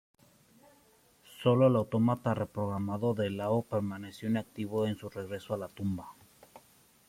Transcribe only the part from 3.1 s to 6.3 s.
de Lao permaneció inactivo en su regreso a la tumba.